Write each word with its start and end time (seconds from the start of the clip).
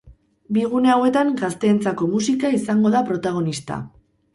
Bi 0.55 0.63
gune 0.71 0.93
hauetan 0.93 1.29
gazteentzako 1.43 2.11
musika 2.17 2.55
izango 2.61 2.97
da 2.99 3.07
protagonista. 3.15 3.85